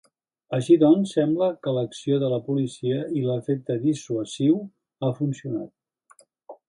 Així 0.57 0.75
doncs, 0.83 1.11
sembla 1.17 1.49
que 1.67 1.73
l'acció 1.75 2.17
de 2.25 2.31
la 2.33 2.39
policia 2.47 3.03
i 3.19 3.23
l'efecte 3.29 3.77
dissuasiu 3.87 4.57
ha 5.09 5.13
funcionat. 5.21 6.25